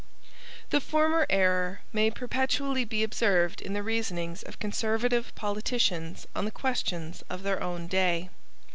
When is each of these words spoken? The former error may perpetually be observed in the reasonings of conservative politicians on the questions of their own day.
The 0.71 0.81
former 0.81 1.27
error 1.29 1.81
may 1.93 2.09
perpetually 2.09 2.85
be 2.85 3.03
observed 3.03 3.61
in 3.61 3.73
the 3.73 3.83
reasonings 3.83 4.41
of 4.41 4.57
conservative 4.57 5.31
politicians 5.35 6.25
on 6.35 6.45
the 6.45 6.49
questions 6.49 7.23
of 7.29 7.43
their 7.43 7.61
own 7.61 7.85
day. 7.85 8.31